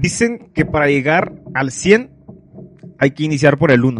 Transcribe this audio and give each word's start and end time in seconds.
Dicen 0.00 0.50
que 0.54 0.64
para 0.64 0.86
llegar 0.86 1.34
al 1.52 1.70
100 1.70 2.10
hay 2.98 3.10
que 3.10 3.24
iniciar 3.24 3.58
por 3.58 3.70
el 3.70 3.84
1. 3.84 3.98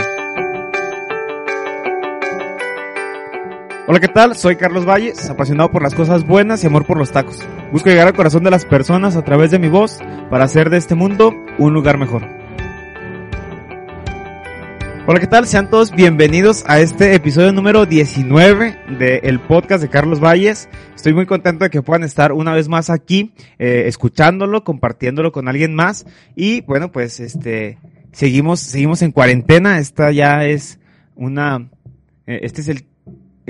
Hola, 3.87 4.01
¿qué 4.01 4.09
tal? 4.09 4.35
Soy 4.35 4.57
Carlos 4.57 4.87
Valles, 4.89 5.29
apasionado 5.29 5.71
por 5.71 5.83
las 5.83 5.95
cosas 5.95 6.27
buenas 6.27 6.65
y 6.65 6.69
amor 6.69 6.87
por 6.87 6.97
los 6.97 7.13
tacos. 7.13 7.47
Busco 7.71 7.91
llegar 7.91 8.07
al 8.07 8.15
corazón 8.15 8.45
de 8.45 8.51
las 8.51 8.65
personas 8.65 9.15
a 9.17 9.25
través 9.25 9.51
de 9.51 9.59
mi 9.59 9.69
voz 9.69 9.99
para 10.31 10.45
hacer 10.45 10.71
de 10.71 10.79
este 10.79 10.95
mundo 10.95 11.35
un 11.59 11.75
lugar 11.75 11.99
mejor. 11.99 12.40
Hola, 15.11 15.19
¿qué 15.19 15.27
tal? 15.27 15.45
Sean 15.49 15.69
todos 15.71 15.91
bienvenidos 15.91 16.63
a 16.69 16.79
este 16.79 17.17
episodio 17.17 17.53
número 17.53 17.85
19 17.85 18.79
del 18.97 19.41
podcast 19.41 19.83
de 19.83 19.89
Carlos 19.89 20.21
Valles. 20.21 20.69
Estoy 20.95 21.15
muy 21.15 21.27
contento 21.27 21.65
de 21.65 21.71
que 21.71 21.83
puedan 21.83 22.05
estar 22.05 22.31
una 22.31 22.55
vez 22.55 22.69
más 22.69 22.91
aquí, 22.91 23.33
eh, 23.59 23.87
escuchándolo, 23.89 24.63
compartiéndolo 24.63 25.33
con 25.33 25.49
alguien 25.49 25.75
más. 25.75 26.07
Y 26.37 26.61
bueno, 26.61 26.93
pues 26.93 27.19
este, 27.19 27.77
seguimos, 28.13 28.61
seguimos 28.61 29.03
en 29.03 29.11
cuarentena. 29.11 29.80
Esta 29.80 30.13
ya 30.13 30.45
es 30.45 30.79
una, 31.17 31.69
eh, 32.29 32.39
este 32.45 32.61
es 32.61 32.69
el 32.69 32.85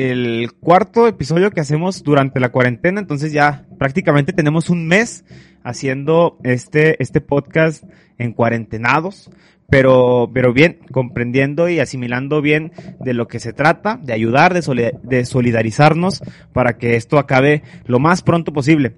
el 0.01 0.53
cuarto 0.61 1.07
episodio 1.07 1.51
que 1.51 1.61
hacemos 1.61 2.03
durante 2.03 2.41
la 2.41 2.49
cuarentena, 2.49 3.01
entonces 3.01 3.33
ya 3.33 3.67
prácticamente 3.79 4.33
tenemos 4.33 4.71
un 4.71 4.87
mes 4.87 5.25
haciendo 5.63 6.39
este, 6.43 7.03
este 7.03 7.21
podcast 7.21 7.85
en 8.17 8.33
cuarentenados, 8.33 9.31
pero, 9.69 10.31
pero 10.33 10.55
bien, 10.55 10.79
comprendiendo 10.91 11.69
y 11.69 11.81
asimilando 11.81 12.41
bien 12.41 12.73
de 12.99 13.13
lo 13.13 13.29
que 13.29 13.41
se 13.41 13.53
trata, 13.53 14.01
de 14.03 14.15
ayudar, 14.15 14.55
de, 14.55 15.25
solidarizarnos 15.27 16.23
para 16.55 16.79
que 16.79 16.97
esto 16.97 17.19
acabe 17.19 17.63
lo 17.85 17.99
más 17.99 18.23
pronto 18.23 18.55
posible. 18.55 18.95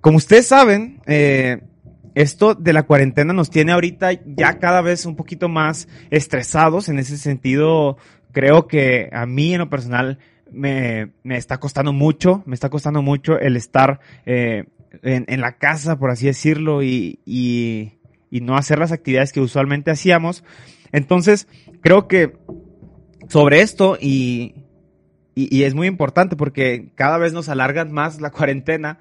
Como 0.00 0.18
ustedes 0.18 0.46
saben, 0.46 1.00
eh, 1.06 1.62
esto 2.14 2.54
de 2.54 2.72
la 2.72 2.84
cuarentena 2.84 3.32
nos 3.32 3.50
tiene 3.50 3.72
ahorita 3.72 4.12
ya 4.24 4.58
cada 4.58 4.82
vez 4.82 5.04
un 5.04 5.16
poquito 5.16 5.48
más 5.48 5.88
estresados 6.10 6.88
en 6.88 6.98
ese 6.98 7.16
sentido 7.16 7.96
creo 8.32 8.66
que 8.66 9.08
a 9.12 9.26
mí 9.26 9.52
en 9.52 9.60
lo 9.60 9.70
personal 9.70 10.18
me, 10.50 11.12
me 11.22 11.36
está 11.36 11.58
costando 11.58 11.92
mucho, 11.92 12.42
me 12.46 12.54
está 12.54 12.68
costando 12.68 13.02
mucho 13.02 13.38
el 13.38 13.56
estar 13.56 14.00
eh, 14.26 14.64
en, 15.02 15.24
en, 15.28 15.40
la 15.40 15.56
casa, 15.58 15.98
por 15.98 16.10
así 16.10 16.26
decirlo, 16.26 16.82
y, 16.82 17.20
y, 17.24 17.92
no 18.40 18.56
hacer 18.56 18.78
las 18.78 18.92
actividades 18.92 19.32
que 19.32 19.40
usualmente 19.40 19.90
hacíamos. 19.90 20.44
Entonces, 20.90 21.48
creo 21.80 22.08
que 22.08 22.38
sobre 23.28 23.60
esto 23.60 23.96
y, 24.00 24.54
y, 25.34 25.54
y, 25.54 25.64
es 25.64 25.74
muy 25.74 25.86
importante 25.86 26.36
porque 26.36 26.90
cada 26.94 27.18
vez 27.18 27.32
nos 27.32 27.48
alargan 27.48 27.92
más 27.92 28.20
la 28.20 28.30
cuarentena. 28.32 28.98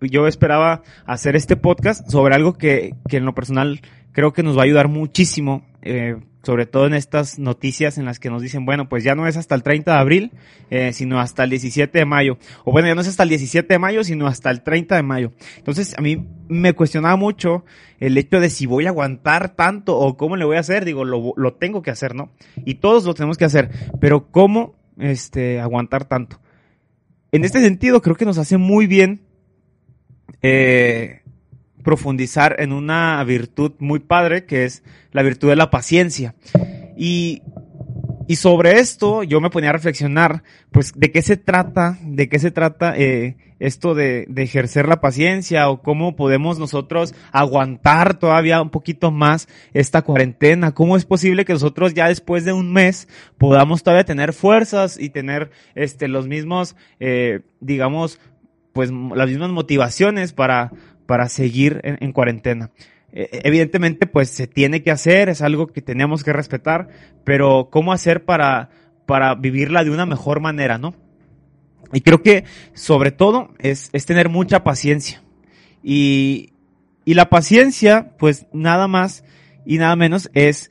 Yo 0.00 0.26
esperaba 0.26 0.82
hacer 1.04 1.36
este 1.36 1.56
podcast 1.56 2.08
sobre 2.08 2.34
algo 2.34 2.54
que, 2.54 2.94
que 3.08 3.16
en 3.16 3.24
lo 3.24 3.34
personal 3.34 3.80
creo 4.12 4.32
que 4.32 4.42
nos 4.42 4.56
va 4.56 4.62
a 4.62 4.64
ayudar 4.64 4.88
muchísimo 4.88 5.66
eh, 5.82 6.16
sobre 6.46 6.64
todo 6.64 6.86
en 6.86 6.94
estas 6.94 7.40
noticias 7.40 7.98
en 7.98 8.04
las 8.04 8.20
que 8.20 8.30
nos 8.30 8.40
dicen, 8.40 8.64
bueno, 8.64 8.88
pues 8.88 9.02
ya 9.02 9.16
no 9.16 9.26
es 9.26 9.36
hasta 9.36 9.56
el 9.56 9.64
30 9.64 9.92
de 9.92 9.98
abril, 9.98 10.32
eh, 10.70 10.92
sino 10.92 11.18
hasta 11.18 11.42
el 11.42 11.50
17 11.50 11.98
de 11.98 12.04
mayo. 12.04 12.38
O 12.64 12.70
bueno, 12.70 12.86
ya 12.86 12.94
no 12.94 13.00
es 13.00 13.08
hasta 13.08 13.24
el 13.24 13.30
17 13.30 13.74
de 13.74 13.78
mayo, 13.80 14.04
sino 14.04 14.28
hasta 14.28 14.52
el 14.52 14.62
30 14.62 14.94
de 14.94 15.02
mayo. 15.02 15.32
Entonces, 15.56 15.98
a 15.98 16.02
mí 16.02 16.24
me 16.48 16.72
cuestionaba 16.72 17.16
mucho 17.16 17.64
el 17.98 18.16
hecho 18.16 18.38
de 18.38 18.48
si 18.48 18.66
voy 18.66 18.86
a 18.86 18.90
aguantar 18.90 19.56
tanto 19.56 19.98
o 19.98 20.16
cómo 20.16 20.36
le 20.36 20.44
voy 20.44 20.56
a 20.56 20.60
hacer. 20.60 20.84
Digo, 20.84 21.04
lo, 21.04 21.32
lo 21.36 21.54
tengo 21.54 21.82
que 21.82 21.90
hacer, 21.90 22.14
¿no? 22.14 22.30
Y 22.64 22.76
todos 22.76 23.04
lo 23.04 23.14
tenemos 23.14 23.38
que 23.38 23.44
hacer. 23.44 23.68
Pero 24.00 24.30
¿cómo, 24.30 24.76
este, 24.98 25.58
aguantar 25.58 26.04
tanto? 26.04 26.38
En 27.32 27.44
este 27.44 27.60
sentido, 27.60 28.02
creo 28.02 28.14
que 28.14 28.24
nos 28.24 28.38
hace 28.38 28.56
muy 28.56 28.86
bien, 28.86 29.22
eh, 30.42 31.22
profundizar 31.86 32.56
en 32.58 32.72
una 32.72 33.22
virtud 33.22 33.74
muy 33.78 34.00
padre 34.00 34.44
que 34.44 34.64
es 34.64 34.82
la 35.12 35.22
virtud 35.22 35.50
de 35.50 35.54
la 35.54 35.70
paciencia. 35.70 36.34
Y, 36.96 37.44
y 38.26 38.36
sobre 38.36 38.80
esto 38.80 39.22
yo 39.22 39.40
me 39.40 39.50
ponía 39.50 39.70
a 39.70 39.74
reflexionar, 39.74 40.42
pues, 40.72 40.92
de 40.96 41.12
qué 41.12 41.22
se 41.22 41.36
trata, 41.36 41.96
de 42.02 42.28
qué 42.28 42.40
se 42.40 42.50
trata 42.50 42.96
eh, 42.96 43.36
esto 43.60 43.94
de, 43.94 44.26
ejercer 44.34 44.88
la 44.88 45.00
paciencia 45.00 45.70
o 45.70 45.80
cómo 45.80 46.16
podemos 46.16 46.58
nosotros 46.58 47.14
aguantar 47.30 48.18
todavía 48.18 48.60
un 48.60 48.70
poquito 48.70 49.12
más 49.12 49.46
esta 49.72 50.02
cuarentena. 50.02 50.74
¿Cómo 50.74 50.96
es 50.96 51.04
posible 51.04 51.44
que 51.44 51.52
nosotros 51.52 51.94
ya 51.94 52.08
después 52.08 52.44
de 52.44 52.52
un 52.52 52.72
mes 52.72 53.06
podamos 53.38 53.84
todavía 53.84 54.04
tener 54.04 54.32
fuerzas 54.32 54.98
y 54.98 55.10
tener 55.10 55.52
este, 55.76 56.08
los 56.08 56.26
mismos, 56.26 56.74
eh, 56.98 57.42
digamos, 57.60 58.18
pues 58.72 58.90
las 58.90 59.28
mismas 59.28 59.50
motivaciones 59.50 60.32
para, 60.34 60.72
para 61.06 61.28
seguir 61.28 61.80
en, 61.84 61.98
en 62.00 62.12
cuarentena. 62.12 62.70
Eh, 63.12 63.40
evidentemente, 63.44 64.06
pues 64.06 64.28
se 64.30 64.46
tiene 64.46 64.82
que 64.82 64.90
hacer, 64.90 65.28
es 65.28 65.40
algo 65.40 65.68
que 65.68 65.80
tenemos 65.80 66.22
que 66.22 66.32
respetar, 66.32 66.88
pero 67.24 67.68
¿cómo 67.70 67.92
hacer 67.92 68.24
para, 68.24 68.70
para 69.06 69.34
vivirla 69.34 69.84
de 69.84 69.90
una 69.90 70.06
mejor 70.06 70.40
manera, 70.40 70.78
no? 70.78 70.94
Y 71.92 72.00
creo 72.00 72.22
que, 72.22 72.44
sobre 72.74 73.12
todo, 73.12 73.54
es, 73.58 73.90
es 73.92 74.06
tener 74.06 74.28
mucha 74.28 74.64
paciencia. 74.64 75.22
Y, 75.82 76.52
y 77.04 77.14
la 77.14 77.30
paciencia, 77.30 78.12
pues 78.18 78.46
nada 78.52 78.88
más 78.88 79.24
y 79.64 79.78
nada 79.78 79.96
menos 79.96 80.28
es 80.34 80.70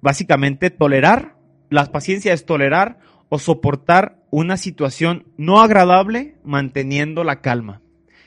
básicamente 0.00 0.70
tolerar, 0.70 1.36
la 1.70 1.86
paciencia 1.86 2.32
es 2.32 2.44
tolerar 2.46 2.98
o 3.28 3.38
soportar 3.38 4.18
una 4.30 4.56
situación 4.56 5.26
no 5.36 5.60
agradable 5.60 6.36
manteniendo 6.44 7.24
la 7.24 7.40
calma. 7.40 7.82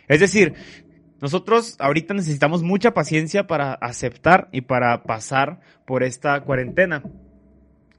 Es 0.08 0.20
decir, 0.20 0.54
nosotros 1.22 1.76
ahorita 1.80 2.14
necesitamos 2.14 2.64
mucha 2.64 2.94
paciencia 2.94 3.48
para 3.48 3.74
aceptar 3.74 4.50
y 4.52 4.62
para 4.62 5.04
pasar 5.04 5.60
por 5.86 6.04
esta 6.04 6.40
cuarentena. 6.42 7.04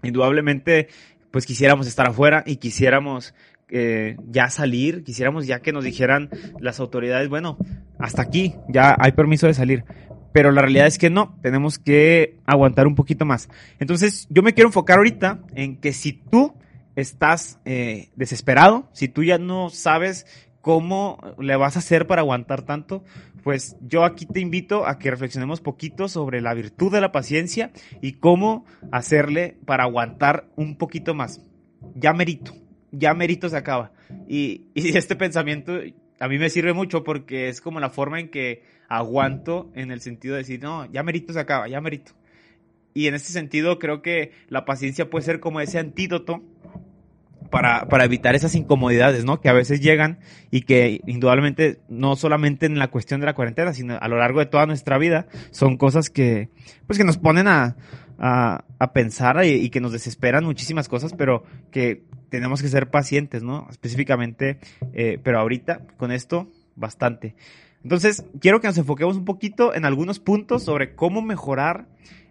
Indudablemente, 0.02 0.88
pues 1.30 1.44
quisiéramos 1.44 1.86
estar 1.86 2.08
afuera 2.08 2.44
y 2.46 2.56
quisiéramos 2.56 3.34
eh, 3.70 4.16
ya 4.28 4.48
salir, 4.50 5.02
quisiéramos 5.04 5.46
ya 5.46 5.60
que 5.60 5.72
nos 5.72 5.84
dijeran 5.84 6.30
las 6.60 6.80
autoridades, 6.80 7.28
bueno, 7.28 7.58
hasta 7.98 8.22
aquí, 8.22 8.54
ya 8.68 8.96
hay 8.98 9.12
permiso 9.12 9.46
de 9.46 9.54
salir. 9.54 9.84
Pero 10.32 10.52
la 10.52 10.62
realidad 10.62 10.86
es 10.86 10.98
que 10.98 11.10
no, 11.10 11.36
tenemos 11.42 11.78
que 11.78 12.38
aguantar 12.46 12.86
un 12.86 12.94
poquito 12.94 13.24
más. 13.24 13.48
Entonces, 13.78 14.26
yo 14.30 14.42
me 14.42 14.54
quiero 14.54 14.68
enfocar 14.68 14.98
ahorita 14.98 15.40
en 15.54 15.76
que 15.76 15.92
si 15.92 16.12
tú 16.12 16.54
estás 16.94 17.60
eh, 17.64 18.10
desesperado, 18.16 18.88
si 18.92 19.08
tú 19.08 19.24
ya 19.24 19.38
no 19.38 19.70
sabes 19.70 20.26
¿Cómo 20.68 21.18
le 21.38 21.56
vas 21.56 21.76
a 21.76 21.78
hacer 21.78 22.06
para 22.06 22.20
aguantar 22.20 22.60
tanto? 22.60 23.02
Pues 23.42 23.78
yo 23.80 24.04
aquí 24.04 24.26
te 24.26 24.40
invito 24.40 24.86
a 24.86 24.98
que 24.98 25.10
reflexionemos 25.10 25.62
poquito 25.62 26.08
sobre 26.08 26.42
la 26.42 26.52
virtud 26.52 26.92
de 26.92 27.00
la 27.00 27.10
paciencia 27.10 27.70
y 28.02 28.12
cómo 28.12 28.66
hacerle 28.92 29.56
para 29.64 29.84
aguantar 29.84 30.50
un 30.56 30.76
poquito 30.76 31.14
más. 31.14 31.40
Ya 31.94 32.12
merito, 32.12 32.52
ya 32.92 33.14
merito 33.14 33.48
se 33.48 33.56
acaba. 33.56 33.92
Y, 34.28 34.66
y 34.74 34.88
este 34.98 35.16
pensamiento 35.16 35.72
a 36.20 36.28
mí 36.28 36.36
me 36.36 36.50
sirve 36.50 36.74
mucho 36.74 37.02
porque 37.02 37.48
es 37.48 37.62
como 37.62 37.80
la 37.80 37.88
forma 37.88 38.20
en 38.20 38.28
que 38.28 38.62
aguanto 38.90 39.70
en 39.74 39.90
el 39.90 40.02
sentido 40.02 40.34
de 40.34 40.42
decir, 40.42 40.62
no, 40.62 40.84
ya 40.92 41.02
merito 41.02 41.32
se 41.32 41.40
acaba, 41.40 41.66
ya 41.66 41.80
merito. 41.80 42.12
Y 42.92 43.06
en 43.06 43.14
este 43.14 43.32
sentido 43.32 43.78
creo 43.78 44.02
que 44.02 44.32
la 44.50 44.66
paciencia 44.66 45.08
puede 45.08 45.24
ser 45.24 45.40
como 45.40 45.62
ese 45.62 45.78
antídoto 45.78 46.42
para, 47.50 47.86
para 47.88 48.04
evitar 48.04 48.34
esas 48.34 48.54
incomodidades, 48.54 49.24
¿no? 49.24 49.40
Que 49.40 49.48
a 49.48 49.52
veces 49.52 49.80
llegan 49.80 50.18
y 50.50 50.62
que 50.62 51.00
indudablemente 51.06 51.80
no 51.88 52.16
solamente 52.16 52.66
en 52.66 52.78
la 52.78 52.88
cuestión 52.88 53.20
de 53.20 53.26
la 53.26 53.34
cuarentena, 53.34 53.72
sino 53.72 53.98
a 53.98 54.08
lo 54.08 54.18
largo 54.18 54.40
de 54.40 54.46
toda 54.46 54.66
nuestra 54.66 54.98
vida, 54.98 55.26
son 55.50 55.76
cosas 55.76 56.10
que, 56.10 56.50
pues 56.86 56.98
que 56.98 57.04
nos 57.04 57.18
ponen 57.18 57.48
a, 57.48 57.76
a, 58.18 58.64
a 58.78 58.92
pensar 58.92 59.44
y, 59.44 59.70
que 59.70 59.80
nos 59.80 59.92
desesperan 59.92 60.44
muchísimas 60.44 60.88
cosas, 60.88 61.14
pero 61.14 61.44
que 61.70 62.04
tenemos 62.30 62.60
que 62.60 62.68
ser 62.68 62.90
pacientes, 62.90 63.42
¿no? 63.42 63.66
Específicamente, 63.70 64.58
eh, 64.92 65.18
pero 65.22 65.38
ahorita 65.38 65.86
con 65.96 66.12
esto, 66.12 66.50
bastante. 66.74 67.34
Entonces, 67.82 68.24
quiero 68.40 68.60
que 68.60 68.66
nos 68.66 68.78
enfoquemos 68.78 69.16
un 69.16 69.24
poquito 69.24 69.74
en 69.74 69.84
algunos 69.84 70.18
puntos 70.18 70.64
sobre 70.64 70.94
cómo 70.94 71.22
mejorar 71.22 71.86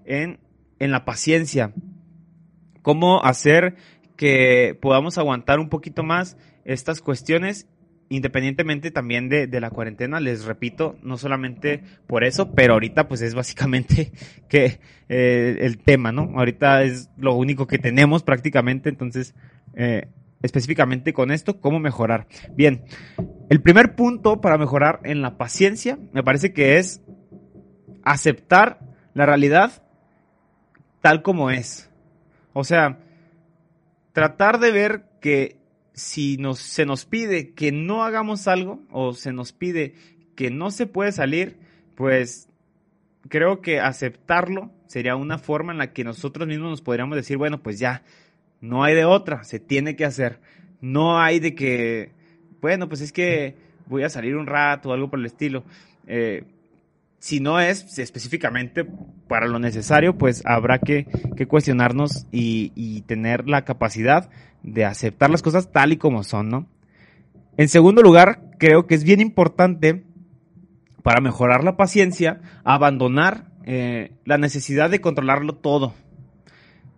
en, 0.06 0.40
en 0.80 0.92
la 0.92 1.06
paciencia, 1.06 1.74
cómo 2.82 3.24
hacer 3.24 3.76
que 4.18 4.78
podamos 4.82 5.18
aguantar 5.18 5.60
un 5.60 5.70
poquito 5.70 6.04
más 6.04 6.38
estas 6.66 7.00
cuestiones 7.00 7.68
independientemente 8.10 8.92
también 8.92 9.30
de, 9.30 9.48
de, 9.48 9.60
la 9.62 9.70
cuarentena, 9.70 10.20
les 10.20 10.46
repito, 10.46 10.98
no 11.04 11.18
solamente 11.18 11.84
por 12.08 12.24
eso, 12.24 12.54
pero 12.54 12.74
ahorita 12.74 13.08
pues 13.08 13.22
es 13.22 13.36
básicamente 13.36 14.12
que 14.50 14.80
eh, 15.10 15.58
el 15.62 15.78
tema, 15.78 16.12
¿no? 16.12 16.32
Ahorita 16.36 16.84
es 16.84 17.10
lo 17.18 17.36
único 17.36 17.68
que 17.68 17.80
tenemos 17.80 18.24
prácticamente, 18.24 18.90
entonces, 18.90 19.36
eh, 19.76 20.08
específicamente 20.42 21.14
con 21.14 21.32
esto, 21.32 21.60
¿cómo 21.60 21.80
mejorar? 21.80 22.28
Bien, 22.56 22.84
el 23.50 23.62
primer 23.62 23.96
punto 23.96 24.42
para 24.42 24.58
mejorar 24.58 25.02
en 25.04 25.22
la 25.22 25.38
paciencia 25.38 25.98
me 26.14 26.24
parece 26.24 26.54
que 26.54 26.78
es 26.78 27.02
aceptar 28.04 28.80
la 29.14 29.26
realidad 29.26 29.84
tal 31.02 31.22
como 31.22 31.52
es. 31.52 31.90
O 32.54 32.64
sea, 32.64 33.00
tratar 34.18 34.60
de 34.60 34.72
ver 34.72 35.04
que 35.22 35.58
si 35.94 36.38
nos, 36.38 36.58
se 36.58 36.88
nos 36.88 37.06
pide 37.06 37.52
que 37.52 37.72
no 37.72 38.04
hagamos 38.04 38.48
algo 38.48 38.82
o 38.90 39.14
se 39.14 39.32
nos 39.32 39.54
pide 39.54 39.94
que 40.36 40.50
no 40.50 40.72
se 40.72 40.88
puede 40.88 41.12
salir, 41.12 41.60
pues 41.94 42.50
creo 43.30 43.62
que 43.62 43.80
aceptarlo 43.80 44.72
sería 44.88 45.16
una 45.16 45.38
forma 45.38 45.72
en 45.72 45.78
la 45.78 45.94
que 45.94 46.04
nosotros 46.04 46.48
mismos 46.48 46.72
nos 46.72 46.82
podríamos 46.82 47.16
decir, 47.16 47.38
bueno, 47.38 47.62
pues 47.62 47.78
ya, 47.78 48.02
no 48.60 48.84
hay 48.84 48.96
de 48.96 49.06
otra, 49.06 49.44
se 49.44 49.60
tiene 49.60 49.96
que 49.96 50.06
hacer. 50.06 50.40
No 50.82 51.20
hay 51.20 51.40
de 51.40 51.54
que, 51.54 52.10
bueno, 52.60 52.88
pues 52.88 53.02
es 53.02 53.12
que 53.12 53.54
voy 53.86 54.02
a 54.02 54.10
salir 54.10 54.36
un 54.36 54.48
rato 54.48 54.90
o 54.90 54.94
algo 54.94 55.12
por 55.12 55.20
el 55.20 55.28
estilo. 55.28 55.64
Eh, 56.08 56.44
si 57.20 57.40
no 57.40 57.60
es 57.60 57.98
específicamente 57.98 58.86
para 59.28 59.48
lo 59.48 59.60
necesario, 59.60 60.18
pues 60.18 60.44
habrá 60.46 60.80
que, 60.80 61.06
cuestionarnos 61.48 62.28
y, 62.32 63.02
tener 63.08 63.48
la 63.48 63.66
capacidad 63.66 64.30
de 64.64 64.86
aceptar 64.86 65.30
las 65.30 65.42
cosas 65.42 65.72
tal 65.72 65.94
y 65.94 65.98
como 65.98 66.24
son, 66.24 66.50
¿no? 66.50 66.68
En 67.58 67.70
segundo 67.70 68.02
lugar, 68.02 68.42
creo 68.60 68.86
que 68.86 68.96
es 68.96 69.04
bien 69.04 69.20
importante 69.20 70.04
para 71.02 71.22
mejorar 71.22 71.64
la 71.64 71.78
paciencia, 71.78 72.42
abandonar 72.64 73.46
eh, 73.66 74.12
la 74.26 74.38
necesidad 74.38 74.90
de 74.90 75.02
controlarlo 75.02 75.56
todo. 75.56 75.94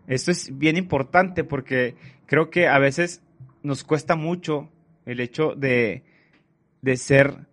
Esto 0.07 0.31
es 0.31 0.57
bien 0.57 0.75
importante 0.75 1.43
porque 1.43 1.95
creo 2.25 2.49
que 2.49 2.67
a 2.67 2.79
veces 2.79 3.21
nos 3.63 3.83
cuesta 3.83 4.15
mucho 4.15 4.69
el 5.05 5.19
hecho 5.19 5.53
de, 5.55 6.03
de 6.81 6.97
ser 6.97 7.47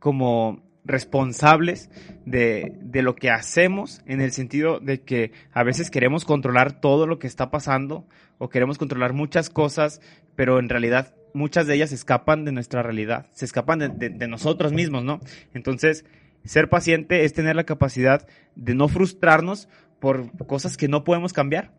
como 0.00 0.63
responsables 0.84 1.90
de, 2.26 2.76
de, 2.80 3.02
lo 3.02 3.16
que 3.16 3.30
hacemos 3.30 4.02
en 4.06 4.20
el 4.20 4.32
sentido 4.32 4.80
de 4.80 5.00
que 5.02 5.32
a 5.52 5.62
veces 5.62 5.90
queremos 5.90 6.24
controlar 6.24 6.80
todo 6.80 7.06
lo 7.06 7.18
que 7.18 7.26
está 7.26 7.50
pasando 7.50 8.06
o 8.38 8.48
queremos 8.48 8.78
controlar 8.78 9.12
muchas 9.12 9.48
cosas, 9.48 10.00
pero 10.36 10.58
en 10.58 10.68
realidad 10.68 11.14
muchas 11.32 11.66
de 11.66 11.74
ellas 11.74 11.92
escapan 11.92 12.44
de 12.44 12.52
nuestra 12.52 12.82
realidad, 12.82 13.26
se 13.32 13.44
escapan 13.44 13.78
de, 13.78 14.08
de, 14.10 14.28
nosotros 14.28 14.72
mismos, 14.72 15.04
¿no? 15.04 15.20
Entonces, 15.52 16.04
ser 16.44 16.68
paciente 16.68 17.24
es 17.24 17.32
tener 17.32 17.56
la 17.56 17.64
capacidad 17.64 18.26
de 18.54 18.74
no 18.74 18.88
frustrarnos 18.88 19.68
por 19.98 20.30
cosas 20.46 20.76
que 20.76 20.88
no 20.88 21.02
podemos 21.02 21.32
cambiar. 21.32 21.72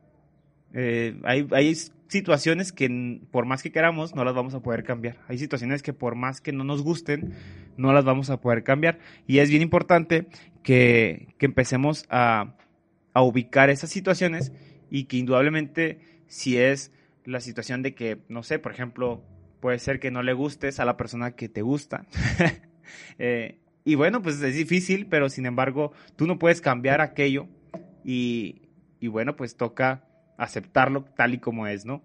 Eh, 0.73 1.19
hay, 1.23 1.47
hay 1.51 1.75
situaciones 2.07 2.71
que 2.71 3.21
por 3.31 3.45
más 3.45 3.63
que 3.63 3.71
queramos 3.71 4.15
no 4.15 4.23
las 4.23 4.35
vamos 4.35 4.53
a 4.53 4.61
poder 4.61 4.83
cambiar. 4.83 5.17
Hay 5.27 5.37
situaciones 5.37 5.81
que 5.83 5.93
por 5.93 6.15
más 6.15 6.41
que 6.41 6.51
no 6.51 6.63
nos 6.63 6.81
gusten 6.81 7.33
no 7.77 7.93
las 7.93 8.05
vamos 8.05 8.29
a 8.29 8.39
poder 8.39 8.63
cambiar. 8.63 8.99
Y 9.27 9.39
es 9.39 9.49
bien 9.49 9.61
importante 9.61 10.27
que, 10.63 11.33
que 11.37 11.45
empecemos 11.45 12.05
a, 12.09 12.55
a 13.13 13.21
ubicar 13.21 13.69
esas 13.69 13.89
situaciones 13.89 14.51
y 14.89 15.05
que 15.05 15.17
indudablemente 15.17 15.99
si 16.27 16.57
es 16.57 16.91
la 17.25 17.39
situación 17.39 17.81
de 17.81 17.95
que, 17.95 18.19
no 18.29 18.43
sé, 18.43 18.59
por 18.59 18.71
ejemplo, 18.71 19.23
puede 19.59 19.79
ser 19.79 19.99
que 19.99 20.11
no 20.11 20.21
le 20.21 20.33
gustes 20.33 20.79
a 20.79 20.85
la 20.85 20.97
persona 20.97 21.31
que 21.31 21.49
te 21.49 21.61
gusta. 21.61 22.05
eh, 23.19 23.57
y 23.83 23.95
bueno, 23.95 24.21
pues 24.21 24.41
es 24.41 24.55
difícil, 24.55 25.07
pero 25.07 25.29
sin 25.29 25.45
embargo, 25.45 25.91
tú 26.15 26.27
no 26.27 26.39
puedes 26.39 26.61
cambiar 26.61 27.01
aquello 27.01 27.47
y, 28.03 28.61
y 28.99 29.07
bueno, 29.07 29.35
pues 29.35 29.55
toca 29.57 30.03
aceptarlo 30.37 31.03
tal 31.15 31.33
y 31.33 31.39
como 31.39 31.67
es, 31.67 31.85
¿no? 31.85 32.01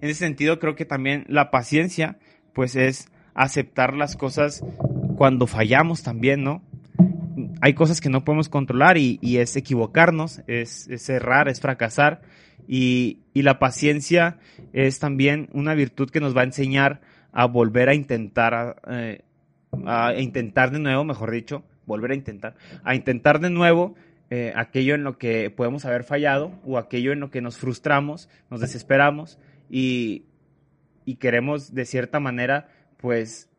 En 0.00 0.08
ese 0.08 0.20
sentido, 0.20 0.58
creo 0.58 0.74
que 0.76 0.84
también 0.84 1.24
la 1.28 1.50
paciencia, 1.50 2.18
pues 2.52 2.76
es 2.76 3.10
aceptar 3.34 3.94
las 3.94 4.16
cosas 4.16 4.64
cuando 5.16 5.46
fallamos 5.46 6.02
también, 6.02 6.42
¿no? 6.42 6.62
Hay 7.60 7.74
cosas 7.74 8.00
que 8.00 8.08
no 8.08 8.24
podemos 8.24 8.48
controlar 8.48 8.96
y, 8.98 9.18
es 9.22 9.56
equivocarnos, 9.56 10.42
es, 10.46 11.08
errar, 11.08 11.48
es 11.48 11.60
fracasar. 11.60 12.22
Y, 12.66 13.20
la 13.34 13.58
paciencia 13.58 14.38
es 14.72 14.98
también 14.98 15.48
una 15.52 15.74
virtud 15.74 16.10
que 16.10 16.20
nos 16.20 16.36
va 16.36 16.42
a 16.42 16.44
enseñar 16.44 17.00
a 17.32 17.46
volver 17.46 17.88
a 17.88 17.94
intentar, 17.94 18.82
eh, 18.88 19.22
a 19.86 20.14
intentar 20.14 20.70
de 20.70 20.78
nuevo, 20.78 21.04
mejor 21.04 21.30
dicho, 21.30 21.64
volver 21.86 22.10
a 22.10 22.14
intentar, 22.14 22.54
a 22.84 22.94
intentar 22.94 23.40
de 23.40 23.50
nuevo 23.50 23.94
eh, 24.32 24.52
aquello 24.54 24.94
en 24.94 25.02
lo 25.02 25.18
que 25.18 25.50
podemos 25.50 25.84
haber 25.84 26.04
fallado 26.04 26.52
o 26.64 26.78
aquello 26.78 27.12
en 27.12 27.18
lo 27.18 27.32
que 27.32 27.40
nos 27.40 27.58
frustramos, 27.58 28.28
nos 28.48 28.60
desesperamos 28.60 29.38
y, 29.68 30.24
queremos 31.18 31.74
de 31.74 31.86
cierta 31.86 32.20
manera 32.20 32.68
pues 32.96 33.50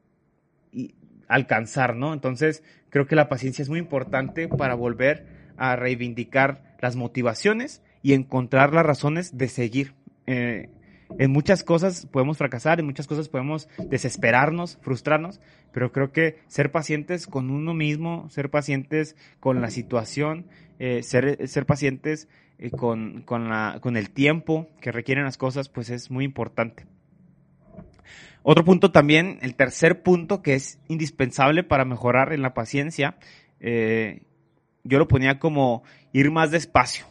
alcanzar, 1.28 1.98
¿no? 1.98 2.14
Entonces 2.14 2.64
creo 2.90 3.08
que 3.08 3.18
la 3.18 3.28
paciencia 3.28 3.62
es 3.62 3.68
muy 3.68 3.80
importante 3.80 4.48
para 4.48 4.74
volver 4.74 5.26
a 5.58 5.76
reivindicar 5.76 6.78
las 6.80 6.96
motivaciones 6.96 7.84
y 8.02 8.14
encontrar 8.14 8.74
las 8.74 8.86
razones 8.86 9.38
de 9.38 9.50
seguir. 9.50 9.96
Eh, 10.28 10.70
en 11.20 11.32
muchas 11.32 11.64
cosas 11.64 12.06
podemos 12.06 12.38
fracasar, 12.38 12.80
en 12.80 12.86
muchas 12.86 13.08
cosas 13.08 13.30
podemos 13.30 13.68
desesperarnos, 13.90 14.78
frustrarnos, 14.82 15.40
pero 15.72 15.92
creo 15.92 16.12
que 16.12 16.40
ser 16.48 16.72
pacientes 16.72 17.28
con 17.28 17.50
uno 17.50 17.74
mismo, 17.74 18.30
ser 18.30 18.50
pacientes 18.50 19.16
con 19.40 19.62
la 19.62 19.70
situación, 19.70 20.48
eh, 20.80 21.04
ser, 21.04 21.48
ser 21.48 21.66
pacientes 21.66 22.28
eh, 22.58 22.72
con, 22.72 23.22
con, 23.24 23.50
la, 23.50 23.80
con 23.82 23.98
el 23.98 24.12
tiempo 24.12 24.68
que 24.82 24.92
requieren 24.92 25.24
las 25.24 25.38
cosas, 25.38 25.70
pues 25.70 25.90
es 25.90 26.12
muy 26.12 26.26
importante. 26.26 26.86
Otro 28.44 28.66
punto 28.66 28.92
también, 28.92 29.38
el 29.42 29.56
tercer 29.56 30.02
punto 30.02 30.42
que 30.42 30.56
es 30.56 30.80
indispensable 30.88 31.64
para 31.64 31.86
mejorar 31.86 32.34
en 32.34 32.42
la 32.42 32.56
paciencia, 32.56 33.18
eh, 33.60 34.24
yo 34.84 34.98
lo 34.98 35.08
ponía 35.08 35.38
como 35.38 35.84
ir 36.12 36.32
más 36.32 36.50
despacio, 36.50 37.06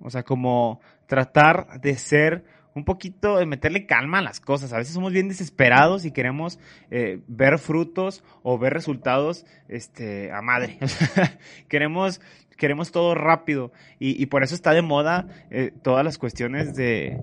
o 0.00 0.10
sea, 0.10 0.22
como 0.22 0.80
tratar 1.06 1.80
de 1.80 1.96
ser 1.96 2.44
un 2.76 2.84
poquito 2.84 3.38
de 3.38 3.46
meterle 3.46 3.86
calma 3.86 4.18
a 4.18 4.22
las 4.22 4.38
cosas. 4.38 4.72
A 4.72 4.76
veces 4.76 4.92
somos 4.92 5.12
bien 5.12 5.28
desesperados 5.28 6.04
y 6.04 6.12
queremos 6.12 6.60
eh, 6.90 7.20
ver 7.26 7.58
frutos 7.58 8.22
o 8.42 8.58
ver 8.58 8.74
resultados 8.74 9.46
este, 9.66 10.30
a 10.30 10.42
madre. 10.42 10.78
queremos, 11.68 12.20
queremos 12.58 12.92
todo 12.92 13.14
rápido 13.14 13.72
y, 13.98 14.22
y, 14.22 14.26
por 14.26 14.44
eso 14.44 14.54
está 14.54 14.72
de 14.72 14.82
moda 14.82 15.26
eh, 15.50 15.72
todas 15.82 16.04
las 16.04 16.18
cuestiones 16.18 16.76
de, 16.76 17.18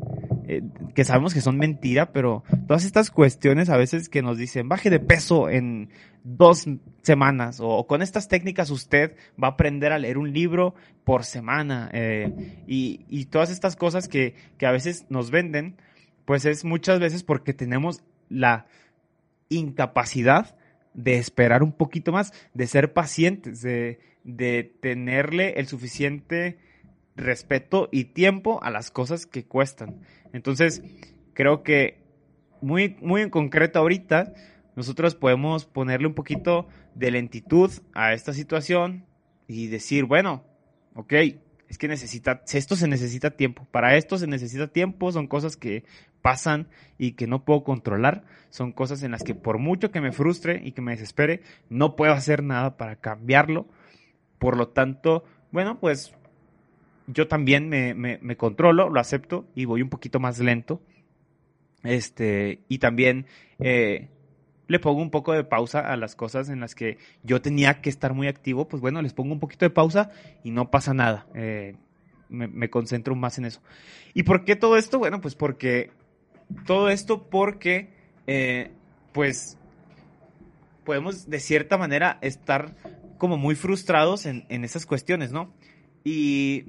eh, 0.47 0.61
que 0.93 1.03
sabemos 1.03 1.33
que 1.33 1.41
son 1.41 1.57
mentira, 1.57 2.11
pero 2.11 2.43
todas 2.67 2.85
estas 2.85 3.11
cuestiones 3.11 3.69
a 3.69 3.77
veces 3.77 4.09
que 4.09 4.21
nos 4.21 4.37
dicen 4.37 4.69
baje 4.69 4.89
de 4.89 4.99
peso 4.99 5.49
en 5.49 5.89
dos 6.23 6.65
semanas 7.01 7.59
o, 7.61 7.85
con 7.87 8.01
estas 8.01 8.27
técnicas 8.27 8.69
usted 8.69 9.15
va 9.41 9.49
a 9.49 9.51
aprender 9.51 9.91
a 9.91 9.99
leer 9.99 10.17
un 10.17 10.31
libro 10.33 10.73
por 11.03 11.23
semana 11.23 11.89
eh, 11.93 12.63
y, 12.67 13.05
y, 13.09 13.25
todas 13.25 13.49
estas 13.49 13.75
cosas 13.75 14.07
que, 14.07 14.35
que 14.57 14.65
a 14.65 14.71
veces 14.71 15.05
nos 15.09 15.31
venden, 15.31 15.75
pues 16.25 16.45
es 16.45 16.63
muchas 16.63 16.99
veces 16.99 17.23
porque 17.23 17.53
tenemos 17.53 18.03
la 18.29 18.65
incapacidad 19.49 20.55
de 20.93 21.17
esperar 21.17 21.63
un 21.63 21.71
poquito 21.71 22.11
más, 22.11 22.33
de 22.53 22.67
ser 22.67 22.93
pacientes, 22.93 23.61
de, 23.61 23.99
de 24.23 24.63
tenerle 24.81 25.59
el 25.59 25.67
suficiente 25.67 26.57
respeto 27.15 27.89
y 27.91 28.05
tiempo 28.05 28.63
a 28.63 28.71
las 28.71 28.91
cosas 28.91 29.25
que 29.25 29.45
cuestan. 29.45 30.01
Entonces, 30.33 30.83
creo 31.33 31.63
que 31.63 32.01
muy, 32.61 32.97
muy 33.01 33.21
en 33.21 33.29
concreto 33.29 33.79
ahorita, 33.79 34.33
nosotros 34.75 35.15
podemos 35.15 35.65
ponerle 35.65 36.07
un 36.07 36.13
poquito 36.13 36.67
de 36.95 37.11
lentitud 37.11 37.71
a 37.93 38.13
esta 38.13 38.33
situación 38.33 39.05
y 39.47 39.67
decir, 39.67 40.05
bueno, 40.05 40.43
ok, 40.95 41.13
es 41.67 41.77
que 41.77 41.87
necesita, 41.87 42.43
esto 42.51 42.75
se 42.75 42.87
necesita 42.87 43.31
tiempo, 43.31 43.67
para 43.71 43.95
esto 43.95 44.17
se 44.17 44.27
necesita 44.27 44.67
tiempo, 44.67 45.11
son 45.11 45.27
cosas 45.27 45.57
que 45.57 45.83
pasan 46.21 46.67
y 46.97 47.13
que 47.13 47.27
no 47.27 47.45
puedo 47.45 47.63
controlar, 47.63 48.23
son 48.49 48.71
cosas 48.71 49.03
en 49.03 49.11
las 49.11 49.23
que 49.23 49.35
por 49.35 49.57
mucho 49.57 49.91
que 49.91 50.01
me 50.01 50.11
frustre 50.11 50.61
y 50.63 50.71
que 50.71 50.81
me 50.81 50.91
desespere, 50.91 51.41
no 51.69 51.95
puedo 51.95 52.13
hacer 52.13 52.43
nada 52.43 52.77
para 52.77 52.95
cambiarlo, 52.95 53.67
por 54.39 54.55
lo 54.57 54.69
tanto, 54.69 55.23
bueno, 55.51 55.79
pues 55.79 56.13
yo 57.07 57.27
también 57.27 57.69
me, 57.69 57.93
me, 57.93 58.37
controlo, 58.37 58.89
lo 58.89 58.99
acepto 58.99 59.45
y 59.55 59.65
voy 59.65 59.81
un 59.81 59.89
poquito 59.89 60.19
más 60.19 60.39
lento. 60.39 60.81
Este, 61.83 62.61
y 62.69 62.77
también 62.77 63.25
eh, 63.59 64.09
le 64.67 64.79
pongo 64.79 65.01
un 65.01 65.11
poco 65.11 65.33
de 65.33 65.43
pausa 65.43 65.81
a 65.91 65.97
las 65.97 66.15
cosas 66.15 66.49
en 66.49 66.61
las 66.61 66.75
que 66.75 66.97
yo 67.23 67.41
tenía 67.41 67.81
que 67.81 67.89
estar 67.89 68.13
muy 68.13 68.27
activo, 68.27 68.67
pues 68.67 68.81
bueno, 68.81 69.01
les 69.01 69.13
pongo 69.13 69.33
un 69.33 69.39
poquito 69.39 69.65
de 69.65 69.69
pausa 69.69 70.11
y 70.43 70.51
no 70.51 70.71
pasa 70.71 70.93
nada. 70.93 71.27
Eh, 71.35 71.75
me, 72.29 72.69
concentro 72.69 73.15
más 73.15 73.37
en 73.37 73.45
eso. 73.45 73.61
¿Y 74.13 74.23
por 74.23 74.45
qué 74.45 74.55
todo 74.55 74.77
esto? 74.77 74.97
Bueno, 74.97 75.21
pues 75.21 75.35
porque 75.35 75.91
todo 76.65 76.89
esto 76.89 77.29
porque 77.29 77.89
eh, 78.27 78.71
pues 79.11 79.57
podemos 80.83 81.29
de 81.29 81.39
cierta 81.39 81.77
manera 81.77 82.17
estar 82.21 82.75
como 83.17 83.37
muy 83.37 83.55
frustrados 83.55 84.25
en, 84.25 84.45
en 84.49 84.63
esas 84.63 84.85
cuestiones, 84.85 85.31
¿no? 85.31 85.53
Y, 86.03 86.65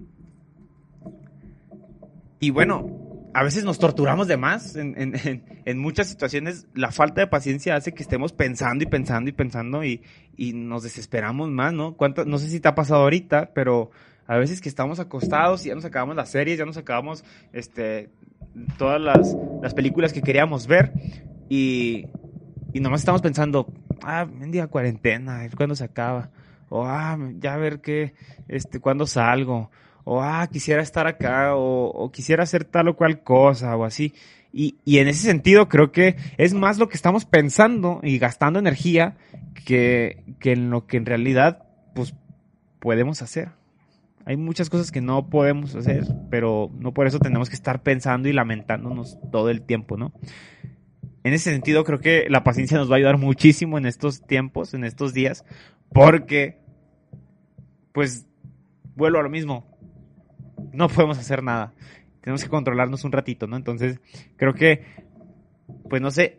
y 2.44 2.50
bueno, 2.50 3.30
a 3.32 3.42
veces 3.42 3.64
nos 3.64 3.78
torturamos 3.78 4.28
de 4.28 4.36
más. 4.36 4.76
En, 4.76 5.14
en, 5.64 5.78
muchas 5.78 6.08
situaciones 6.08 6.66
la 6.74 6.92
falta 6.92 7.22
de 7.22 7.26
paciencia 7.26 7.74
hace 7.74 7.94
que 7.94 8.02
estemos 8.02 8.34
pensando 8.34 8.84
y 8.84 8.86
pensando 8.86 9.30
y 9.30 9.32
pensando 9.32 9.82
y, 9.82 10.02
y 10.36 10.52
nos 10.52 10.82
desesperamos 10.82 11.48
más, 11.48 11.72
¿no? 11.72 11.94
¿Cuánto, 11.94 12.26
no 12.26 12.36
sé 12.36 12.50
si 12.50 12.60
te 12.60 12.68
ha 12.68 12.74
pasado 12.74 13.00
ahorita, 13.00 13.52
pero 13.54 13.90
a 14.26 14.36
veces 14.36 14.60
que 14.60 14.68
estamos 14.68 15.00
acostados 15.00 15.64
y 15.64 15.70
ya 15.70 15.74
nos 15.74 15.86
acabamos 15.86 16.16
las 16.16 16.30
series, 16.30 16.58
ya 16.58 16.66
nos 16.66 16.76
acabamos 16.76 17.24
este, 17.54 18.10
todas 18.76 19.00
las, 19.00 19.34
las 19.62 19.72
películas 19.72 20.12
que 20.12 20.20
queríamos 20.20 20.66
ver 20.66 20.92
y, 21.48 22.08
y 22.74 22.80
nomás 22.80 23.00
estamos 23.00 23.22
pensando, 23.22 23.72
ah, 24.02 24.26
día 24.48 24.66
cuarentena, 24.66 25.48
¿cuándo 25.56 25.74
se 25.74 25.84
acaba? 25.84 26.28
O, 26.68 26.84
ah, 26.84 27.16
ya 27.38 27.54
a 27.54 27.56
ver 27.56 27.80
qué, 27.80 28.12
este, 28.48 28.80
cuándo 28.80 29.06
salgo 29.06 29.70
o 30.04 30.22
ah, 30.22 30.46
quisiera 30.50 30.82
estar 30.82 31.06
acá, 31.06 31.56
o, 31.56 32.10
quisiera 32.12 32.42
hacer 32.42 32.64
tal 32.64 32.88
o 32.88 32.96
cual 32.96 33.22
cosa, 33.22 33.76
o 33.76 33.84
así. 33.84 34.14
Y, 34.52 34.76
y, 34.84 34.98
en 34.98 35.08
ese 35.08 35.26
sentido 35.26 35.68
creo 35.68 35.90
que 35.90 36.16
es 36.38 36.54
más 36.54 36.78
lo 36.78 36.88
que 36.88 36.96
estamos 36.96 37.24
pensando 37.24 38.00
y 38.04 38.18
gastando 38.18 38.60
energía 38.60 39.16
que, 39.64 40.22
que 40.38 40.52
en 40.52 40.70
lo 40.70 40.86
que 40.86 40.96
en 40.96 41.06
realidad 41.06 41.66
pues 41.94 42.14
podemos 42.78 43.20
hacer. 43.22 43.48
Hay 44.26 44.36
muchas 44.36 44.70
cosas 44.70 44.92
que 44.92 45.00
no 45.00 45.28
podemos 45.28 45.74
hacer, 45.74 46.04
pero 46.30 46.70
no 46.78 46.94
por 46.94 47.06
eso 47.06 47.18
tenemos 47.18 47.48
que 47.48 47.56
estar 47.56 47.82
pensando 47.82 48.28
y 48.28 48.32
lamentándonos 48.32 49.18
todo 49.32 49.50
el 49.50 49.62
tiempo, 49.62 49.96
¿no? 49.96 50.12
En 51.24 51.32
ese 51.32 51.50
sentido 51.50 51.84
creo 51.84 52.00
que 52.00 52.26
la 52.28 52.44
paciencia 52.44 52.78
nos 52.78 52.90
va 52.90 52.94
a 52.94 52.98
ayudar 52.98 53.18
muchísimo 53.18 53.76
en 53.78 53.86
estos 53.86 54.22
tiempos, 54.26 54.74
en 54.74 54.84
estos 54.84 55.14
días, 55.14 55.44
porque 55.92 56.58
pues 57.92 58.26
vuelvo 58.94 59.18
a 59.18 59.22
lo 59.22 59.30
mismo, 59.30 59.73
no 60.74 60.88
podemos 60.88 61.18
hacer 61.18 61.42
nada. 61.42 61.72
Tenemos 62.20 62.42
que 62.42 62.50
controlarnos 62.50 63.04
un 63.04 63.12
ratito, 63.12 63.46
¿no? 63.46 63.56
Entonces, 63.56 64.00
creo 64.36 64.54
que, 64.54 64.82
pues 65.88 66.00
no 66.00 66.10
sé, 66.10 66.38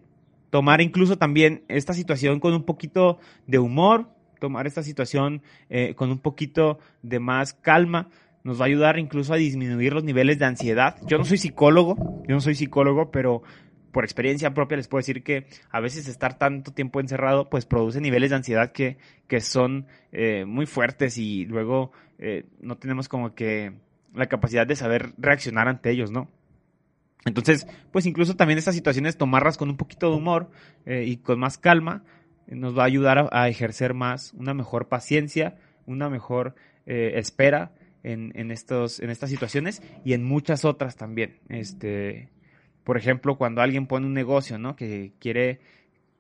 tomar 0.49 0.81
incluso 0.81 1.17
también 1.17 1.63
esta 1.67 1.93
situación 1.93 2.39
con 2.39 2.53
un 2.53 2.63
poquito 2.63 3.19
de 3.45 3.59
humor, 3.59 4.09
tomar 4.39 4.67
esta 4.67 4.83
situación 4.83 5.41
eh, 5.69 5.93
con 5.95 6.11
un 6.11 6.19
poquito 6.19 6.79
de 7.01 7.19
más 7.19 7.53
calma, 7.53 8.09
nos 8.43 8.59
va 8.59 8.65
a 8.65 8.67
ayudar 8.67 8.99
incluso 8.99 9.33
a 9.33 9.37
disminuir 9.37 9.93
los 9.93 10.03
niveles 10.03 10.37
de 10.39 10.45
ansiedad. 10.45 10.97
Yo 11.07 11.17
no 11.17 11.25
soy 11.25 11.37
psicólogo, 11.37 12.23
yo 12.27 12.35
no 12.35 12.41
soy 12.41 12.55
psicólogo, 12.55 13.11
pero 13.11 13.41
por 13.91 14.03
experiencia 14.03 14.53
propia 14.53 14.77
les 14.77 14.87
puedo 14.87 14.99
decir 14.99 15.23
que 15.23 15.47
a 15.71 15.79
veces 15.79 16.07
estar 16.07 16.37
tanto 16.37 16.73
tiempo 16.73 16.99
encerrado 16.99 17.49
pues 17.49 17.65
produce 17.65 18.01
niveles 18.01 18.29
de 18.29 18.35
ansiedad 18.35 18.71
que, 18.71 18.97
que 19.27 19.39
son 19.39 19.87
eh, 20.11 20.45
muy 20.45 20.65
fuertes 20.65 21.17
y 21.17 21.45
luego 21.45 21.91
eh, 22.19 22.45
no 22.59 22.77
tenemos 22.77 23.07
como 23.07 23.33
que 23.33 23.73
la 24.15 24.27
capacidad 24.27 24.65
de 24.65 24.75
saber 24.75 25.13
reaccionar 25.17 25.67
ante 25.67 25.91
ellos, 25.91 26.11
¿no? 26.11 26.29
Entonces, 27.25 27.67
pues 27.91 28.05
incluso 28.05 28.35
también 28.35 28.59
estas 28.59 28.75
situaciones 28.75 29.17
tomarlas 29.17 29.57
con 29.57 29.69
un 29.69 29.77
poquito 29.77 30.09
de 30.09 30.15
humor 30.15 30.51
eh, 30.85 31.05
y 31.07 31.17
con 31.17 31.39
más 31.39 31.57
calma 31.57 32.03
eh, 32.47 32.55
nos 32.55 32.77
va 32.77 32.83
a 32.83 32.85
ayudar 32.85 33.29
a, 33.31 33.49
ejercer 33.49 33.95
más 33.95 34.33
una 34.33 34.53
mejor 34.53 34.87
paciencia, 34.87 35.57
una 35.87 36.09
mejor 36.09 36.55
eh, 36.85 37.13
espera 37.15 37.73
en, 38.03 38.31
en, 38.35 38.51
estos, 38.51 38.99
en 38.99 39.09
estas 39.09 39.31
situaciones 39.31 39.81
y 40.03 40.13
en 40.13 40.23
muchas 40.23 40.65
otras 40.65 40.95
también. 40.95 41.39
Este, 41.49 42.29
por 42.83 42.97
ejemplo, 42.97 43.37
cuando 43.37 43.61
alguien 43.61 43.87
pone 43.87 44.05
un 44.05 44.13
negocio, 44.13 44.59
¿no? 44.59 44.75
Que 44.75 45.13
quiere 45.19 45.59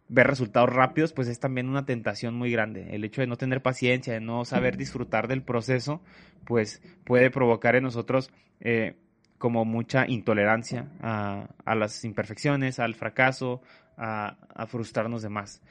ver 0.07 0.27
resultados 0.27 0.69
rápidos, 0.69 1.13
pues 1.13 1.27
es 1.27 1.39
también 1.39 1.67
una 1.67 1.85
tentación 1.85 2.35
muy 2.35 2.51
grande. 2.51 2.95
El 2.95 3.03
hecho 3.03 3.21
de 3.21 3.27
no 3.27 3.37
tener 3.37 3.61
paciencia, 3.61 4.13
de 4.13 4.21
no 4.21 4.45
saber 4.45 4.77
disfrutar 4.77 5.27
del 5.27 5.41
proceso, 5.41 6.01
pues 6.45 6.81
puede 7.03 7.31
provocar 7.31 7.75
en 7.75 7.83
nosotros 7.83 8.31
eh, 8.59 8.95
como 9.37 9.65
mucha 9.65 10.07
intolerancia 10.07 10.87
a, 11.01 11.47
a, 11.65 11.75
las 11.75 12.05
imperfecciones, 12.05 12.79
al 12.79 12.95
fracaso, 12.95 13.61
a, 13.97 14.37
a, 14.53 14.67
frustrarnos 14.67 15.21
de 15.21 15.29
más. 15.29 15.61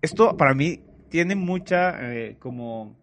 Esto 0.00 0.36
para 0.36 0.54
mí 0.54 0.80
tiene 1.08 1.34
mucha 1.34 2.12
eh, 2.12 2.36
como 2.38 2.96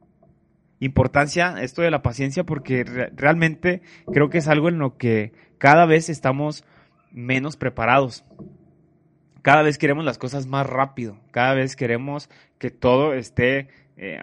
importancia, 0.80 1.62
esto 1.62 1.82
de 1.82 1.92
la 1.92 2.02
paciencia, 2.02 2.44
porque 2.44 2.84
re 2.84 3.12
realmente 3.16 3.82
creo 4.12 4.30
que 4.30 4.40
es 4.40 4.48
algo 4.48 4.70
en 4.70 4.80
lo 4.80 4.98
que 4.98 5.34
cada 5.58 5.86
vez 5.86 6.10
estamos 6.10 6.66
menos 7.12 7.58
preparados 7.58 8.24
cada 9.42 9.62
vez 9.62 9.78
queremos 9.78 10.06
las 10.06 10.18
cosas 10.18 10.48
más 10.48 10.68
rápido, 10.68 11.20
cada 11.32 11.54
vez 11.54 11.76
queremos 11.76 12.30
que 12.58 12.72
todo 12.72 13.14
esté 13.14 13.70
eh, 13.98 14.20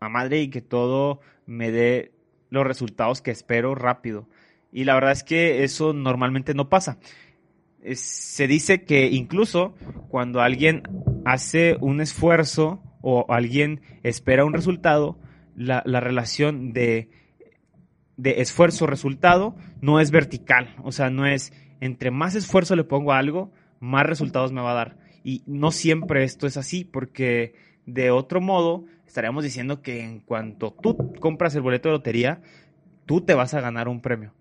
a, 0.00 0.08
madre 0.08 0.40
y 0.40 0.50
que 0.50 0.60
todo 0.60 1.20
me 1.46 1.70
dé 1.70 2.12
los 2.50 2.64
resultados 2.66 3.22
que 3.22 3.30
espero 3.30 3.74
rápido. 3.74 4.28
Y 4.72 4.84
la 4.84 4.94
verdad 4.94 5.12
es 5.12 5.24
que 5.24 5.64
eso 5.64 5.92
normalmente 5.92 6.54
no 6.54 6.68
pasa. 6.68 6.98
se 7.94 8.46
dice 8.46 8.84
que 8.84 9.06
incluso 9.06 9.74
cuando 10.08 10.40
alguien 10.40 10.82
hace 11.24 11.76
un 11.80 12.00
esfuerzo 12.00 12.82
o 13.00 13.26
alguien 13.28 13.80
espera 14.02 14.44
un 14.44 14.52
resultado, 14.52 15.18
la, 15.56 15.82
la 15.86 16.00
relación 16.00 16.72
de, 16.72 17.08
de 18.16 18.40
esfuerzo-resultado 18.42 19.56
no 19.80 20.00
es 20.00 20.10
vertical. 20.10 20.76
O 20.84 20.92
sea, 20.92 21.10
no 21.10 21.26
es 21.26 21.52
entre 21.80 22.10
más 22.10 22.34
esfuerzo 22.34 22.76
le 22.76 22.84
pongo 22.84 23.12
a 23.12 23.18
algo, 23.18 23.52
más 23.80 24.06
resultados 24.06 24.52
me 24.52 24.60
va 24.60 24.72
a 24.72 24.74
dar. 24.74 24.98
Y 25.24 25.42
no 25.46 25.70
siempre 25.72 26.24
esto 26.24 26.46
es 26.46 26.56
así, 26.56 26.84
porque 26.84 27.54
de 27.84 28.10
otro 28.10 28.40
modo 28.40 28.84
estaríamos 29.06 29.44
diciendo 29.44 29.82
que 29.82 30.02
en 30.02 30.20
cuanto 30.20 30.74
tú 30.82 31.14
compras 31.20 31.54
el 31.54 31.62
boleto 31.62 31.88
de 31.88 31.94
lotería, 31.94 32.42
tú 33.06 33.20
te 33.20 33.34
vas 33.34 33.54
a 33.54 33.60
ganar 33.60 33.88
un 33.88 34.00
premio. 34.00 34.34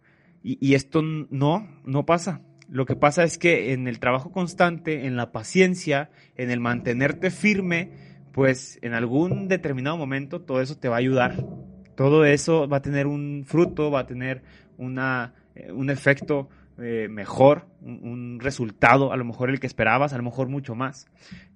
Y, 0.43 0.57
y 0.65 0.75
esto 0.75 1.01
no, 1.01 1.67
no 1.85 2.05
pasa. 2.05 2.41
Lo 2.67 2.85
que 2.85 2.95
pasa 2.95 3.23
es 3.23 3.37
que 3.37 3.73
en 3.73 3.87
el 3.87 3.99
trabajo 3.99 4.31
constante, 4.31 5.05
en 5.05 5.15
la 5.15 5.31
paciencia, 5.31 6.09
en 6.35 6.49
el 6.49 6.59
mantenerte 6.59 7.29
firme, 7.29 7.91
pues 8.31 8.79
en 8.81 8.93
algún 8.93 9.47
determinado 9.47 9.97
momento 9.97 10.41
todo 10.41 10.61
eso 10.61 10.77
te 10.77 10.89
va 10.89 10.95
a 10.95 10.99
ayudar. 10.99 11.45
Todo 11.95 12.25
eso 12.25 12.67
va 12.67 12.77
a 12.77 12.81
tener 12.81 13.07
un 13.07 13.45
fruto, 13.47 13.91
va 13.91 14.01
a 14.01 14.07
tener 14.07 14.43
una, 14.77 15.33
eh, 15.55 15.71
un 15.71 15.89
efecto 15.89 16.49
eh, 16.77 17.08
mejor, 17.10 17.67
un, 17.82 18.39
resultado, 18.41 19.13
a 19.13 19.17
lo 19.17 19.24
mejor 19.24 19.50
el 19.50 19.62
que 19.62 19.67
esperabas, 19.67 20.12
a 20.12 20.17
lo 20.17 20.24
mejor 20.24 20.50
mucho 20.50 20.75
más. 20.75 21.08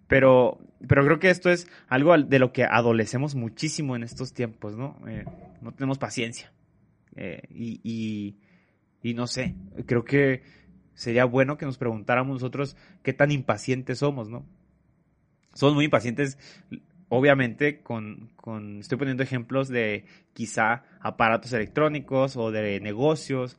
Pero, 0.07 0.59
pero 0.87 1.03
creo 1.03 1.19
que 1.19 1.29
esto 1.29 1.49
es 1.49 1.67
algo 1.87 2.17
de 2.17 2.39
lo 2.39 2.53
que 2.53 2.63
adolecemos 2.63 3.35
muchísimo 3.35 3.95
en 3.95 4.03
estos 4.03 4.33
tiempos, 4.33 4.77
¿no? 4.77 4.97
Eh, 5.07 5.25
no 5.61 5.73
tenemos 5.73 5.97
paciencia. 5.97 6.53
Eh, 7.15 7.41
y, 7.49 7.81
y, 7.83 8.37
y, 9.03 9.13
no 9.13 9.27
sé, 9.27 9.55
creo 9.85 10.05
que 10.05 10.41
sería 10.93 11.25
bueno 11.25 11.57
que 11.57 11.65
nos 11.65 11.77
preguntáramos 11.77 12.35
nosotros 12.35 12.77
qué 13.03 13.11
tan 13.11 13.29
impacientes 13.31 13.99
somos, 13.99 14.29
¿no? 14.29 14.45
Somos 15.53 15.75
muy 15.75 15.83
impacientes, 15.85 16.37
obviamente, 17.09 17.81
con, 17.81 18.31
con, 18.37 18.79
estoy 18.79 18.97
poniendo 18.97 19.23
ejemplos 19.23 19.67
de 19.67 20.05
quizá 20.33 20.83
aparatos 21.01 21.51
electrónicos 21.51 22.37
o 22.37 22.51
de 22.51 22.79
negocios, 22.79 23.57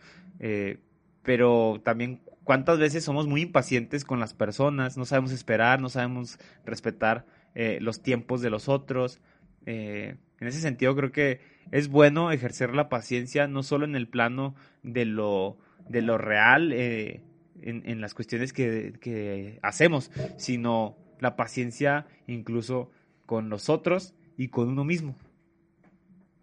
pero 1.23 1.81
también 1.85 2.21
cuántas 2.45 2.79
veces 2.79 3.05
somos 3.05 3.27
muy 3.27 3.43
impacientes 3.43 4.05
con 4.05 4.21
las 4.21 4.35
personas, 4.35 4.97
no 4.97 5.05
sabemos 5.05 5.33
esperar, 5.33 5.81
no 5.81 5.89
sabemos 5.89 6.39
respetar 6.65 7.27
eh, 7.55 7.79
los 7.81 8.03
tiempos 8.03 8.41
de 8.41 8.51
los 8.51 8.69
otros. 8.69 9.21
Eh, 9.67 10.17
en 10.41 10.49
ese 10.49 10.61
sentido 10.61 10.97
creo 10.97 11.13
que 11.13 11.41
es 11.71 11.89
bueno 11.89 12.33
ejercer 12.33 12.75
la 12.75 12.89
paciencia 12.89 13.47
no 13.47 13.63
solo 13.63 13.85
en 13.85 13.95
el 13.95 14.09
plano 14.09 14.55
de 14.83 15.05
lo, 15.05 15.59
de 15.89 16.03
lo 16.03 16.19
real, 16.19 16.73
eh, 16.73 17.23
en, 17.63 17.83
en, 17.85 18.01
las 18.01 18.15
cuestiones 18.15 18.53
que, 18.53 18.95
que 19.01 19.59
hacemos, 19.63 20.11
sino 20.39 20.97
la 21.19 21.37
paciencia 21.37 22.07
incluso 22.27 22.91
con 23.27 23.51
los 23.51 23.69
otros 23.69 24.15
y 24.37 24.49
con 24.49 24.69
uno 24.69 24.85
mismo. 24.85 25.15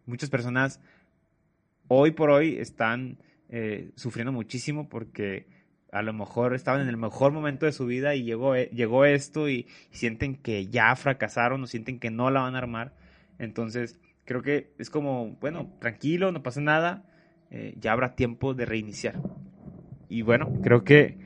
Muchas 0.06 0.30
personas 0.30 0.80
hoy 1.88 2.12
por 2.12 2.30
hoy 2.30 2.58
están 2.60 3.18
eh, 3.50 3.92
sufriendo 3.96 4.32
muchísimo 4.32 4.90
porque 4.90 5.48
a 5.92 6.02
lo 6.02 6.14
mejor 6.14 6.54
estaban 6.54 6.82
en 6.82 6.90
el 6.90 6.98
mejor 6.98 7.32
momento 7.32 7.66
de 7.66 7.72
su 7.72 7.86
vida 7.86 8.14
y 8.16 8.24
llegó, 8.24 8.56
eh, 8.56 8.70
llegó 8.74 9.06
esto 9.06 9.50
y, 9.50 9.68
sienten 9.92 10.36
que 10.36 10.68
ya 10.68 10.96
fracasaron 10.96 11.64
o 11.64 11.68
sienten 11.68 12.00
que 12.00 12.12
no 12.12 12.30
la 12.30 12.42
van 12.42 12.56
a 12.56 12.60
armar. 12.60 12.94
Entonces, 13.40 14.00
creo 14.26 14.42
que 14.42 14.74
es 14.78 14.90
como, 14.90 15.38
bueno, 15.40 15.72
tranquilo, 15.80 16.32
no 16.32 16.44
pasa 16.44 16.62
nada, 16.62 17.06
eh, 17.50 17.76
ya 17.80 17.94
habrá 17.94 18.16
tiempo 18.16 18.54
de 18.54 18.66
reiniciar. 18.66 19.22
Y 20.10 20.22
bueno, 20.22 20.52
creo 20.62 20.84
que 20.84 21.18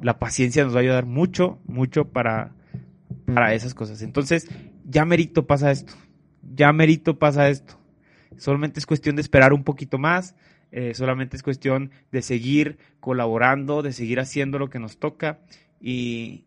la 0.00 0.18
paciencia 0.18 0.64
nos 0.64 0.74
va 0.74 0.78
a 0.78 0.82
ayudar 0.82 1.06
mucho, 1.06 1.60
mucho 1.66 2.10
para, 2.10 2.54
para 3.26 3.54
esas 3.54 3.74
cosas. 3.74 4.02
Entonces, 4.02 4.48
ya 4.84 5.04
merito 5.04 5.46
pasa 5.46 5.70
esto, 5.70 5.94
ya 6.42 6.72
merito 6.72 7.18
pasa 7.18 7.48
esto. 7.48 7.78
Solamente 8.36 8.80
es 8.80 8.86
cuestión 8.86 9.16
de 9.16 9.22
esperar 9.22 9.52
un 9.52 9.64
poquito 9.64 9.98
más, 9.98 10.34
eh, 10.76 10.92
solamente 10.92 11.36
es 11.36 11.44
cuestión 11.44 11.92
de 12.10 12.20
seguir 12.20 12.78
colaborando, 12.98 13.80
de 13.80 13.92
seguir 13.92 14.18
haciendo 14.18 14.58
lo 14.58 14.70
que 14.70 14.80
nos 14.80 14.98
toca 14.98 15.38
y, 15.80 16.46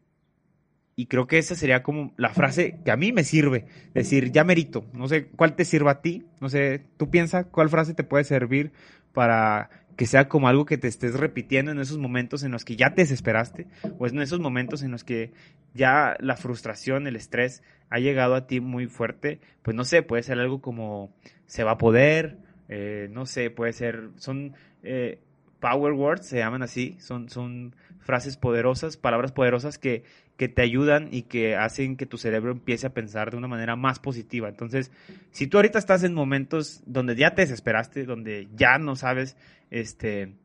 y 0.97 1.05
creo 1.05 1.27
que 1.27 1.37
esa 1.37 1.55
sería 1.55 1.81
como 1.81 2.13
la 2.17 2.33
frase 2.33 2.77
que 2.83 2.91
a 2.91 2.97
mí 2.97 3.13
me 3.13 3.23
sirve, 3.23 3.67
decir, 3.93 4.33
ya 4.33 4.43
merito, 4.43 4.85
no 4.91 5.07
sé 5.07 5.27
cuál 5.27 5.55
te 5.55 5.63
sirva 5.63 5.91
a 5.91 6.01
ti, 6.01 6.25
no 6.41 6.49
sé, 6.49 6.83
tú 6.97 7.09
piensa 7.09 7.45
cuál 7.45 7.69
frase 7.69 7.93
te 7.93 8.03
puede 8.03 8.25
servir 8.25 8.73
para 9.13 9.69
que 9.95 10.05
sea 10.05 10.27
como 10.27 10.49
algo 10.49 10.65
que 10.65 10.77
te 10.77 10.89
estés 10.89 11.13
repitiendo 11.13 11.71
en 11.71 11.79
esos 11.79 11.97
momentos 11.97 12.43
en 12.43 12.51
los 12.51 12.65
que 12.65 12.75
ya 12.75 12.93
te 12.95 13.03
desesperaste, 13.03 13.67
o 13.97 14.07
en 14.07 14.21
esos 14.21 14.41
momentos 14.41 14.83
en 14.83 14.91
los 14.91 15.05
que 15.05 15.31
ya 15.73 16.17
la 16.19 16.35
frustración, 16.35 17.07
el 17.07 17.15
estrés 17.15 17.63
ha 17.89 17.99
llegado 17.99 18.35
a 18.35 18.45
ti 18.45 18.59
muy 18.59 18.87
fuerte, 18.87 19.39
pues 19.61 19.73
no 19.73 19.85
sé, 19.85 20.03
puede 20.03 20.23
ser 20.23 20.37
algo 20.37 20.59
como 20.59 21.15
se 21.45 21.63
va 21.63 21.71
a 21.71 21.77
poder, 21.77 22.39
eh, 22.69 23.07
no 23.11 23.25
sé, 23.25 23.49
puede 23.49 23.73
ser, 23.73 24.09
son 24.17 24.55
eh, 24.83 25.19
power 25.59 25.93
words, 25.93 26.27
se 26.27 26.37
llaman 26.37 26.63
así, 26.63 26.97
son, 26.99 27.29
son 27.29 27.75
frases 27.99 28.37
poderosas, 28.37 28.97
palabras 28.97 29.31
poderosas 29.31 29.77
que, 29.77 30.03
que 30.37 30.47
te 30.47 30.61
ayudan 30.61 31.09
y 31.11 31.23
que 31.23 31.55
hacen 31.55 31.97
que 31.97 32.05
tu 32.05 32.17
cerebro 32.17 32.51
empiece 32.51 32.87
a 32.87 32.93
pensar 32.93 33.31
de 33.31 33.37
una 33.37 33.47
manera 33.47 33.75
más 33.75 33.99
positiva. 33.99 34.49
Entonces, 34.49 34.91
si 35.31 35.47
tú 35.47 35.57
ahorita 35.57 35.79
estás 35.79 36.03
en 36.03 36.13
momentos 36.13 36.83
donde 36.85 37.15
ya 37.15 37.33
te 37.33 37.41
desesperaste, 37.41 38.05
donde 38.05 38.47
ya 38.55 38.77
no 38.77 38.95
sabes 38.95 39.35
este 39.71 40.35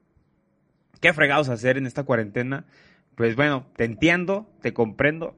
qué 1.00 1.12
fregados 1.12 1.48
hacer 1.48 1.76
en 1.76 1.86
esta 1.86 2.04
cuarentena, 2.04 2.64
pues 3.16 3.36
bueno, 3.36 3.66
te 3.76 3.84
entiendo, 3.84 4.48
te 4.62 4.72
comprendo, 4.72 5.36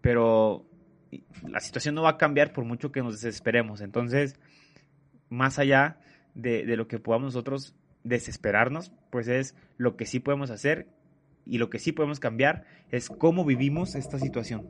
pero 0.00 0.64
la 1.46 1.60
situación 1.60 1.94
no 1.94 2.02
va 2.02 2.10
a 2.10 2.16
cambiar 2.16 2.52
por 2.52 2.64
mucho 2.64 2.92
que 2.92 3.02
nos 3.02 3.20
desesperemos. 3.20 3.80
Entonces, 3.80 4.38
más 5.28 5.58
allá 5.58 5.98
de, 6.34 6.64
de 6.64 6.76
lo 6.76 6.88
que 6.88 6.98
podamos 6.98 7.34
nosotros 7.34 7.74
desesperarnos, 8.04 8.92
pues 9.10 9.28
es 9.28 9.54
lo 9.76 9.96
que 9.96 10.06
sí 10.06 10.20
podemos 10.20 10.50
hacer 10.50 10.88
y 11.46 11.58
lo 11.58 11.70
que 11.70 11.78
sí 11.78 11.92
podemos 11.92 12.20
cambiar 12.20 12.64
es 12.90 13.08
cómo 13.08 13.44
vivimos 13.44 13.94
esta 13.94 14.18
situación. 14.18 14.68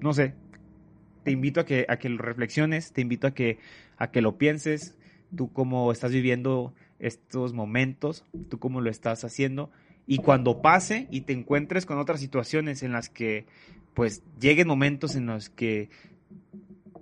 No 0.00 0.12
sé, 0.12 0.34
te 1.24 1.30
invito 1.32 1.60
a 1.60 1.66
que, 1.66 1.86
a 1.88 1.98
que 1.98 2.08
lo 2.08 2.18
reflexiones, 2.18 2.92
te 2.92 3.00
invito 3.00 3.26
a 3.26 3.34
que, 3.34 3.58
a 3.96 4.10
que 4.10 4.20
lo 4.20 4.38
pienses, 4.38 4.96
tú 5.34 5.52
cómo 5.52 5.90
estás 5.90 6.12
viviendo 6.12 6.72
estos 6.98 7.52
momentos, 7.52 8.24
tú 8.48 8.58
cómo 8.58 8.80
lo 8.80 8.90
estás 8.90 9.24
haciendo 9.24 9.70
y 10.06 10.18
cuando 10.18 10.62
pase 10.62 11.08
y 11.10 11.22
te 11.22 11.32
encuentres 11.32 11.84
con 11.84 11.98
otras 11.98 12.20
situaciones 12.20 12.82
en 12.82 12.92
las 12.92 13.08
que 13.08 13.46
pues 13.94 14.22
lleguen 14.40 14.68
momentos 14.68 15.16
en 15.16 15.26
los 15.26 15.50
que 15.50 15.90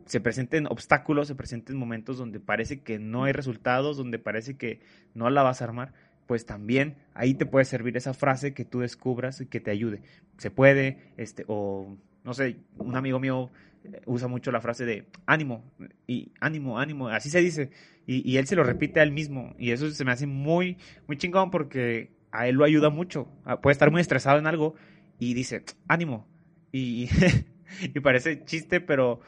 se 0.06 0.20
presenten 0.20 0.66
obstáculos, 0.66 1.28
se 1.28 1.34
presenten 1.34 1.76
momentos 1.76 2.18
donde 2.18 2.40
parece 2.40 2.80
que 2.80 2.99
no 2.99 3.25
hay 3.25 3.32
resultados, 3.32 3.96
donde 3.96 4.18
parece 4.18 4.56
que 4.56 4.80
no 5.14 5.30
la 5.30 5.42
vas 5.42 5.61
a 5.61 5.64
armar, 5.64 5.92
pues 6.26 6.46
también 6.46 6.96
ahí 7.14 7.34
te 7.34 7.46
puede 7.46 7.64
servir 7.64 7.96
esa 7.96 8.14
frase 8.14 8.54
que 8.54 8.64
tú 8.64 8.80
descubras 8.80 9.40
y 9.40 9.46
que 9.46 9.61
te 9.61 9.70
ayude. 9.70 10.02
Se 10.38 10.50
puede, 10.50 10.99
este, 11.16 11.44
o 11.49 11.96
no 12.25 12.34
sé, 12.34 12.56
un 12.78 12.96
amigo 12.96 13.20
mío 13.20 13.50
eh, 13.84 14.00
usa 14.06 14.28
mucho 14.28 14.50
la 14.50 14.61
frase 14.61 14.84
de 14.84 15.06
ánimo, 15.26 15.64
y 16.06 16.32
ánimo, 16.40 16.78
ánimo, 16.78 17.08
así 17.08 17.30
se 17.30 17.40
dice, 17.40 17.70
y, 18.06 18.30
y, 18.30 18.38
él 18.38 18.46
se 18.46 18.56
lo 18.56 18.64
repite 18.64 19.00
a 19.00 19.02
él 19.02 19.12
mismo, 19.12 19.54
y 19.58 19.73
eso 19.73 19.90
se 19.90 20.04
me 20.04 20.12
hace 20.12 20.26
muy, 20.26 20.78
muy 21.06 21.16
chingón 21.18 21.50
porque 21.50 22.11
a 22.32 22.49
él 22.49 22.56
lo 22.56 22.64
ayuda 22.64 22.90
mucho, 22.90 23.28
puede 23.62 23.73
estar 23.73 23.90
muy 23.90 24.00
estresado 24.00 24.38
en 24.38 24.46
algo 24.46 24.75
y 25.18 25.34
dice, 25.34 25.64
ánimo, 25.87 26.26
y, 26.73 27.08
y 27.94 28.00
parece 28.00 28.44
chiste, 28.44 28.80
pero, 28.80 29.20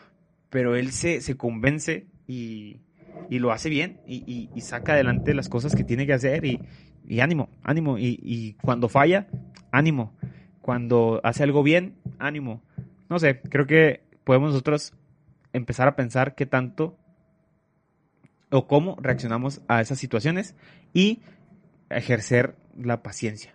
pero 0.51 0.77
él 0.77 0.93
se, 0.93 1.21
se 1.21 1.37
convence 1.37 2.07
y, 2.27 2.81
y 3.31 3.39
lo 3.39 3.53
hace 3.53 3.69
bien 3.69 4.01
y, 4.07 4.51
y, 4.55 4.61
saca 4.61 4.93
adelante 4.93 5.35
las 5.35 5.49
cosas 5.49 5.75
que 5.75 5.85
tiene 5.85 6.07
que 6.07 6.13
hacer 6.13 6.45
y, 6.45 6.61
y 7.07 7.21
ánimo, 7.21 7.49
ánimo. 7.63 7.99
Y, 7.99 8.57
cuando 8.63 8.89
falla, 8.89 9.29
ánimo. 9.71 10.15
Cuando 10.61 11.21
hace 11.23 11.43
algo 11.43 11.63
bien, 11.63 11.95
ánimo. 12.19 12.63
No 13.09 13.19
sé, 13.19 13.41
creo 13.41 13.67
que 13.67 14.03
podemos 14.25 14.51
nosotros 14.51 14.95
empezar 15.53 15.89
a 15.89 15.97
pensar 15.97 16.35
qué 16.35 16.47
tanto 16.47 16.99
o 18.51 18.67
cómo 18.67 18.97
reaccionamos 19.01 19.63
a 19.69 19.81
esas 19.81 19.99
situaciones 19.99 20.55
y 20.93 21.21
ejercer 21.89 22.57
la 22.77 23.03
paciencia. 23.03 23.55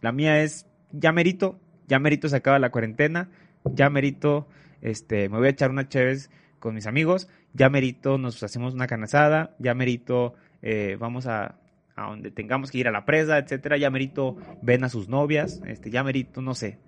La 0.00 0.12
mía 0.12 0.42
es, 0.42 0.66
ya 0.92 1.12
merito, 1.12 1.58
ya 1.88 1.98
merito 1.98 2.28
se 2.28 2.36
acaba 2.36 2.58
la 2.58 2.70
cuarentena, 2.70 3.30
ya 3.64 3.88
merito, 3.88 4.46
este, 4.82 5.28
me 5.28 5.38
voy 5.38 5.46
a 5.46 5.50
echar 5.50 5.70
una 5.70 5.88
chévez 5.88 6.30
con 6.58 6.74
mis 6.74 6.86
amigos, 6.86 7.28
ya 7.54 7.70
merito, 7.70 8.18
nos 8.18 8.42
hacemos 8.42 8.74
una 8.74 8.86
canasada, 8.86 9.56
ya 9.58 9.74
merito, 9.74 10.34
eh, 10.60 10.96
vamos 10.98 11.26
a, 11.26 11.56
a 11.96 12.08
donde 12.08 12.30
tengamos 12.30 12.70
que 12.70 12.78
ir 12.78 12.88
a 12.88 12.92
la 12.92 13.04
presa, 13.04 13.38
etcétera, 13.38 13.76
ya 13.76 13.90
merito 13.90 14.36
ven 14.62 14.84
a 14.84 14.88
sus 14.88 15.08
novias, 15.08 15.60
este, 15.66 15.90
ya 15.90 16.04
merito, 16.04 16.42
no 16.42 16.54
sé, 16.54 16.78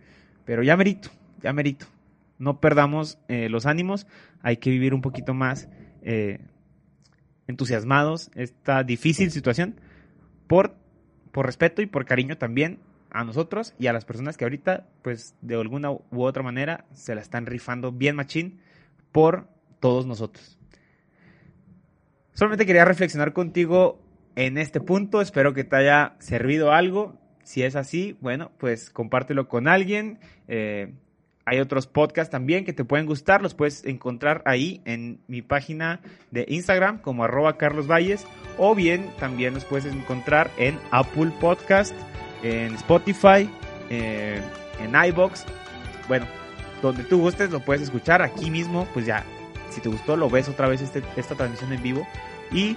pero 0.45 0.63
ya 0.63 0.77
merito, 0.77 1.11
ya 1.43 1.53
merito. 1.53 1.87
No 2.39 2.61
perdamos 2.61 3.19
eh, 3.29 3.49
los 3.49 3.65
ánimos, 3.65 4.07
hay 4.43 4.57
que 4.57 4.71
vivir 4.71 4.93
un 4.93 5.03
poquito 5.03 5.35
más 5.35 5.69
eh, 6.03 6.41
entusiasmados 7.47 8.31
esta 8.35 8.83
difícil 8.83 9.31
situación 9.31 9.81
por, 10.47 10.75
por 11.31 11.47
respeto 11.47 11.81
y 11.81 11.87
por 11.87 12.05
cariño 12.05 12.37
también 12.37 12.79
a 13.15 13.25
nosotros 13.25 13.75
y 13.79 13.87
a 13.87 13.93
las 13.93 14.05
personas 14.05 14.37
que 14.37 14.45
ahorita, 14.45 14.89
pues 15.01 15.37
de 15.41 15.55
alguna 15.55 15.93
u 15.93 16.23
otra 16.23 16.43
manera, 16.43 16.85
se 16.93 17.15
la 17.15 17.23
están 17.23 17.47
rifando 17.47 17.93
bien 17.93 18.17
machín 18.17 18.61
por 19.13 19.49
todos 19.81 20.05
nosotros. 20.05 20.59
Solamente 22.33 22.67
quería 22.67 22.85
reflexionar 22.85 23.33
contigo 23.33 24.03
en 24.35 24.59
este 24.59 24.81
punto. 24.81 25.21
Espero 25.21 25.55
que 25.55 25.63
te 25.63 25.77
haya 25.77 26.17
servido 26.19 26.73
algo. 26.73 27.17
Si 27.45 27.63
es 27.63 27.77
así, 27.77 28.19
bueno, 28.21 28.51
pues 28.59 28.91
compártelo 28.91 29.49
con 29.49 29.69
alguien. 29.69 30.19
Eh, 30.49 30.93
hay 31.45 31.61
otros 31.61 31.87
podcasts 31.87 32.33
también 32.33 32.65
que 32.65 32.73
te 32.73 32.85
pueden 32.85 33.07
gustar. 33.07 33.43
Los 33.43 33.55
puedes 33.55 33.85
encontrar 33.85 34.43
ahí 34.47 34.83
en 34.85 35.21
mi 35.29 35.43
página 35.43 36.01
de 36.33 36.47
Instagram 36.49 37.01
como 37.01 37.23
arroba 37.23 37.57
Carlos 37.59 37.87
Valles. 37.87 38.27
O 38.59 38.75
bien 38.75 39.09
también 39.21 39.55
los 39.55 39.65
puedes 39.65 39.85
encontrar 39.87 40.51
en 40.57 40.81
Apple 40.91 41.31
Podcast, 41.41 41.95
en 42.45 42.75
Spotify, 42.75 43.49
eh, 43.91 44.41
en 44.79 44.95
iBox. 45.07 45.45
Bueno, 46.07 46.27
donde 46.83 47.03
tú 47.05 47.19
gustes 47.21 47.51
lo 47.51 47.61
puedes 47.61 47.83
escuchar. 47.83 48.23
Aquí 48.23 48.51
mismo, 48.51 48.87
pues 48.93 49.07
ya, 49.07 49.25
si 49.71 49.81
te 49.81 49.89
gustó, 49.89 50.17
lo 50.17 50.29
ves 50.29 50.49
otra 50.49 50.69
vez 50.69 50.83
este, 50.83 51.03
esta 51.17 51.35
transmisión 51.35 51.73
en 51.73 51.83
vivo. 51.83 52.07
Y 52.53 52.77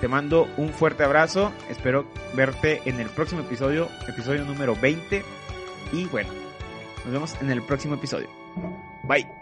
te 0.00 0.08
mando 0.08 0.48
un 0.56 0.70
fuerte 0.70 1.04
abrazo. 1.04 1.52
Espero 1.68 2.06
verte 2.34 2.80
en 2.86 2.98
el 2.98 3.08
próximo 3.08 3.42
episodio, 3.42 3.88
episodio 4.08 4.44
número 4.44 4.74
20. 4.74 5.22
Y 5.92 6.06
bueno, 6.06 6.30
nos 7.04 7.12
vemos 7.12 7.36
en 7.40 7.50
el 7.50 7.62
próximo 7.62 7.94
episodio. 7.94 8.28
Bye. 9.04 9.41